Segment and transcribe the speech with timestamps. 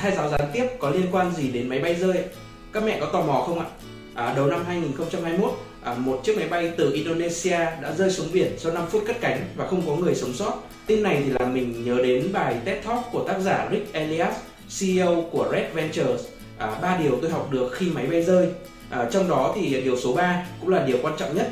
[0.00, 2.16] thai giáo gián tiếp có liên quan gì đến máy bay rơi?
[2.72, 3.66] Các mẹ có tò mò không ạ?
[4.14, 5.50] À, đầu năm 2021,
[5.82, 9.20] à, một chiếc máy bay từ Indonesia đã rơi xuống biển sau 5 phút cất
[9.20, 10.62] cánh và không có người sống sót.
[10.86, 14.34] Tin này thì làm mình nhớ đến bài TED Talk của tác giả Rick Elias,
[14.80, 16.26] CEO của Red Ventures.
[16.58, 18.48] À, ba điều tôi học được khi máy bay rơi.
[18.90, 21.50] À, trong đó thì điều số 3 cũng là điều quan trọng nhất.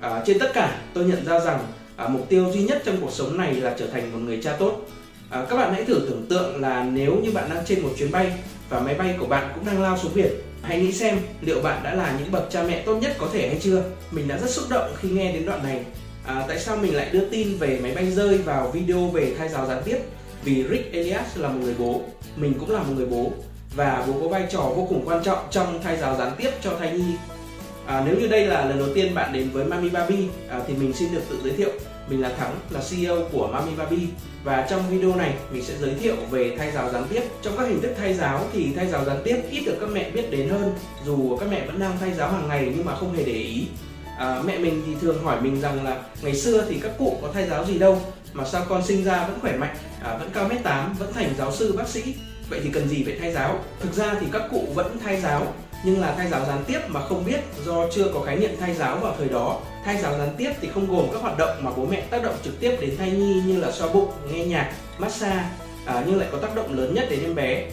[0.00, 1.60] À, trên tất cả, tôi nhận ra rằng
[1.96, 4.56] à, mục tiêu duy nhất trong cuộc sống này là trở thành một người cha
[4.58, 4.86] tốt.
[5.34, 8.10] À, các bạn hãy thử tưởng tượng là nếu như bạn đang trên một chuyến
[8.10, 8.32] bay
[8.68, 10.32] và máy bay của bạn cũng đang lao xuống biển
[10.62, 13.48] Hãy nghĩ xem liệu bạn đã là những bậc cha mẹ tốt nhất có thể
[13.48, 13.82] hay chưa.
[14.10, 15.84] Mình đã rất xúc động khi nghe đến đoạn này.
[16.26, 19.48] À, tại sao mình lại đưa tin về máy bay rơi vào video về thai
[19.48, 19.98] giáo gián tiếp?
[20.44, 22.02] Vì Rick Elias là một người bố,
[22.36, 23.32] mình cũng là một người bố
[23.76, 26.70] và bố có vai trò vô cùng quan trọng trong thai giáo gián tiếp cho
[26.78, 27.14] thai nhi.
[27.86, 30.74] À, nếu như đây là lần đầu tiên bạn đến với Mami Baby à, thì
[30.74, 31.70] mình xin được tự giới thiệu.
[32.08, 34.06] Mình là Thắng, là CEO của Mami Baby
[34.44, 37.22] và trong video này mình sẽ giới thiệu về thay giáo gián tiếp.
[37.42, 40.10] Trong các hình thức thay giáo thì thay giáo gián tiếp ít được các mẹ
[40.10, 40.72] biết đến hơn
[41.06, 43.66] dù các mẹ vẫn đang thay giáo hàng ngày nhưng mà không hề để ý.
[44.18, 47.28] À, mẹ mình thì thường hỏi mình rằng là ngày xưa thì các cụ có
[47.34, 48.00] thay giáo gì đâu
[48.32, 51.34] mà sao con sinh ra vẫn khỏe mạnh, à, vẫn cao mét 8, vẫn thành
[51.38, 52.14] giáo sư bác sĩ
[52.50, 55.54] vậy thì cần gì phải thay giáo thực ra thì các cụ vẫn thay giáo
[55.84, 58.74] nhưng là thay giáo gián tiếp mà không biết do chưa có khái niệm thay
[58.74, 59.60] giáo vào thời đó.
[59.84, 62.34] Thay giáo gián tiếp thì không gồm các hoạt động mà bố mẹ tác động
[62.44, 65.44] trực tiếp đến thai nhi như là xoa bụng nghe nhạc massage
[65.86, 67.70] à, nhưng lại có tác động lớn nhất đến em bé.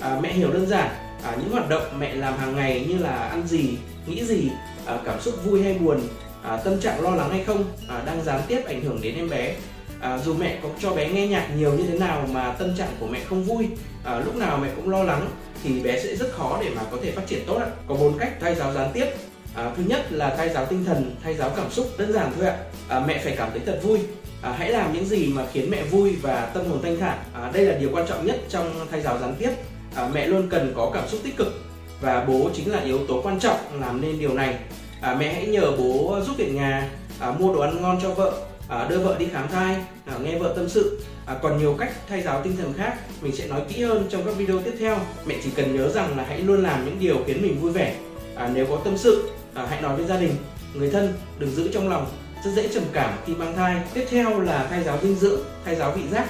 [0.00, 0.88] À, mẹ hiểu đơn giản
[1.24, 4.50] à, những hoạt động mẹ làm hàng ngày như là ăn gì nghĩ gì
[4.86, 6.00] à, cảm xúc vui hay buồn
[6.42, 9.30] à, tâm trạng lo lắng hay không à, đang gián tiếp ảnh hưởng đến em
[9.30, 9.54] bé.
[10.00, 12.96] À, dù mẹ có cho bé nghe nhạc nhiều như thế nào mà tâm trạng
[13.00, 13.68] của mẹ không vui
[14.04, 15.30] à, lúc nào mẹ cũng lo lắng
[15.64, 17.66] thì bé sẽ rất khó để mà có thể phát triển tốt ạ.
[17.88, 19.06] Có bốn cách thay giáo gián tiếp.
[19.54, 22.46] À, thứ nhất là thay giáo tinh thần thay giáo cảm xúc đơn giản thôi
[22.46, 22.56] ạ.
[22.88, 23.98] À, mẹ phải cảm thấy thật vui.
[24.42, 27.18] À, hãy làm những gì mà khiến mẹ vui và tâm hồn thanh thản.
[27.34, 29.50] À, đây là điều quan trọng nhất trong thay giáo gián tiếp.
[29.94, 31.62] À, mẹ luôn cần có cảm xúc tích cực.
[32.00, 34.54] Và bố chính là yếu tố quan trọng làm nên điều này.
[35.00, 38.32] À, mẹ hãy nhờ bố giúp việc nhà à, mua đồ ăn ngon cho vợ
[38.68, 39.76] à, đưa vợ đi khám thai
[40.06, 41.00] à, nghe vợ tâm sự.
[41.26, 44.24] À, còn nhiều cách thay giáo tinh thần khác mình sẽ nói kỹ hơn trong
[44.24, 44.98] các video tiếp theo.
[45.26, 47.96] Mẹ chỉ cần nhớ rằng là hãy luôn làm những điều khiến mình vui vẻ.
[48.34, 50.36] À, nếu có tâm sự à, hãy nói với gia đình.
[50.74, 52.06] Người thân đừng giữ trong lòng.
[52.44, 53.76] Rất dễ trầm cảm khi mang thai.
[53.94, 56.26] Tiếp theo là thay giáo dinh dưỡng thay giáo vị giác.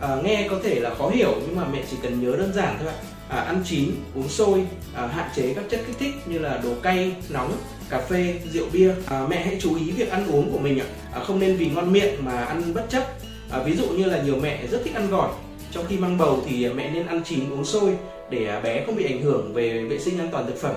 [0.00, 2.76] À, nghe có thể là khó hiểu nhưng mà mẹ chỉ cần nhớ đơn giản
[2.78, 2.94] thôi ạ.
[3.28, 6.70] À, ăn chín uống sôi à, hạn chế các chất kích thích như là đồ
[6.82, 7.52] cay nóng
[7.92, 8.90] cà phê rượu bia.
[9.06, 10.86] À, mẹ hãy chú ý việc ăn uống của mình ạ.
[11.14, 13.02] À, không nên vì ngon miệng mà ăn bất chấp.
[13.50, 15.30] À, ví dụ như là nhiều mẹ rất thích ăn gỏi.
[15.70, 17.96] Trong khi mang bầu thì mẹ nên ăn chín uống sôi
[18.30, 20.74] để à, bé không bị ảnh hưởng về vệ sinh an toàn thực phẩm.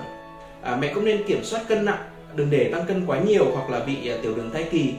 [0.62, 2.04] À, mẹ cũng nên kiểm soát cân nặng
[2.36, 4.94] đừng để tăng cân quá nhiều hoặc là bị à, tiểu đường thai kỳ.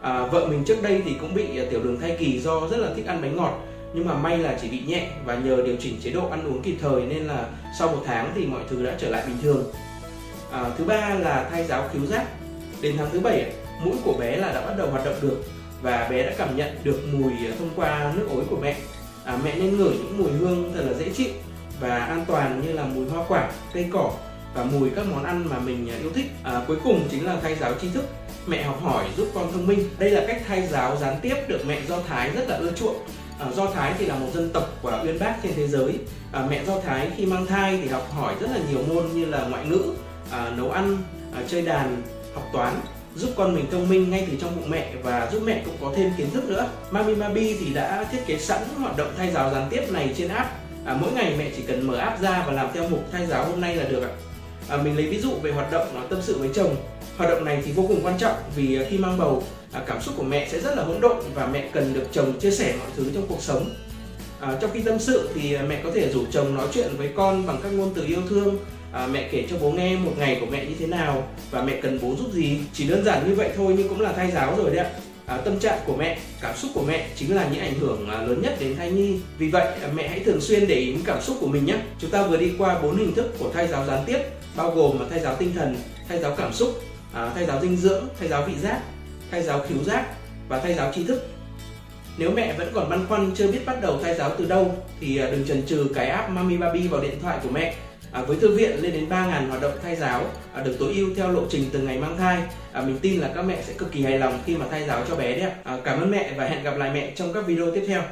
[0.00, 2.76] À, vợ mình trước đây thì cũng bị à, tiểu đường thai kỳ do rất
[2.76, 3.60] là thích ăn bánh ngọt
[3.94, 6.62] nhưng mà may là chỉ bị nhẹ và nhờ điều chỉnh chế độ ăn uống
[6.62, 9.64] kịp thời nên là sau một tháng thì mọi thứ đã trở lại bình thường
[10.52, 12.26] à, thứ ba là thay giáo khiếu giác.
[12.80, 13.52] Đến tháng thứ bảy
[13.84, 15.42] mũi của bé là đã bắt đầu hoạt động được
[15.82, 18.76] và bé đã cảm nhận được mùi à, thông qua nước ối của mẹ.
[19.24, 21.30] À, mẹ nên ngửi những mùi hương thật là dễ chịu
[21.80, 24.12] và an toàn như là mùi hoa quả cây cỏ
[24.54, 26.26] và mùi các món ăn mà mình à, yêu thích.
[26.42, 28.04] À, cuối cùng chính là thay giáo tri thức.
[28.46, 29.88] Mẹ học hỏi giúp con thông minh.
[29.98, 32.96] Đây là cách thay giáo gián tiếp được mẹ do thái rất là ưa chuộng.
[33.38, 35.98] À, do thái thì là một dân tộc của uyên bác trên thế giới.
[36.32, 39.24] À, mẹ do thái khi mang thai thì học hỏi rất là nhiều môn như
[39.24, 39.82] là ngoại ngữ
[40.32, 40.98] à, nấu ăn
[41.34, 42.02] à, chơi đàn
[42.34, 42.74] học toán
[43.16, 45.92] giúp con mình thông minh ngay từ trong bụng mẹ và giúp mẹ cũng có
[45.96, 46.68] thêm kiến thức nữa.
[46.90, 50.28] Mami Mabi thì đã thiết kế sẵn hoạt động thay giáo gián tiếp này trên
[50.28, 50.50] app.
[50.84, 53.44] À, mỗi ngày mẹ chỉ cần mở app ra và làm theo mục thay giáo
[53.44, 54.10] hôm nay là được ạ.
[54.68, 56.76] À, mình lấy ví dụ về hoạt động à, tâm sự với chồng.
[57.16, 59.42] Hoạt động này thì vô cùng quan trọng vì à, khi mang bầu
[59.72, 62.40] à, cảm xúc của mẹ sẽ rất là hỗn độn và mẹ cần được chồng
[62.40, 63.70] chia sẻ mọi thứ trong cuộc sống.
[64.40, 67.10] À, trong khi tâm sự thì à, mẹ có thể rủ chồng nói chuyện với
[67.16, 68.58] con bằng các ngôn từ yêu thương
[68.92, 71.80] à, mẹ kể cho bố nghe một ngày của mẹ như thế nào và mẹ
[71.82, 72.58] cần bố giúp gì.
[72.72, 74.90] Chỉ đơn giản như vậy thôi nhưng cũng là thay giáo rồi đấy ạ.
[75.26, 78.22] À, tâm trạng của mẹ cảm xúc của mẹ chính là những ảnh hưởng à,
[78.22, 79.16] lớn nhất đến thai nhi.
[79.38, 81.76] Vì vậy à, mẹ hãy thường xuyên để ý cảm xúc của mình nhé.
[81.98, 84.18] Chúng ta vừa đi qua bốn hình thức của thay giáo gián tiếp
[84.56, 85.76] bao gồm là thay giáo tinh thần
[86.08, 88.80] thay giáo cảm xúc à, thay giáo dinh dưỡng thay giáo vị giác
[89.30, 90.06] thay giáo khiếu giác
[90.48, 91.26] và thay giáo tri thức.
[92.18, 95.18] Nếu mẹ vẫn còn băn khoăn chưa biết bắt đầu thay giáo từ đâu thì
[95.18, 97.74] à, đừng chần chừ cái app Mami Baby vào điện thoại của mẹ.
[98.12, 100.24] À, với thư viện lên đến 3.000 hoạt động thay giáo
[100.54, 102.42] à, được tối ưu theo lộ trình từ ngày mang thai.
[102.72, 105.04] À, mình tin là các mẹ sẽ cực kỳ hài lòng khi mà thay giáo
[105.08, 105.52] cho bé đấy ạ.
[105.64, 108.02] À, cảm ơn mẹ và hẹn gặp lại mẹ trong các video tiếp theo.